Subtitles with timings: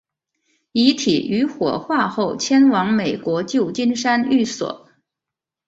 [0.71, 4.89] 遗体于火化后迁往美国旧金山寓所。